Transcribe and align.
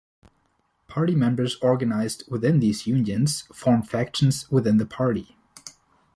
Party 0.87 1.13
members 1.13 1.57
organized 1.61 2.23
within 2.27 2.59
these 2.59 2.87
unions 2.87 3.41
form 3.53 3.83
factions 3.83 4.49
within 4.49 4.77
the 4.77 4.85
party. 4.87 5.37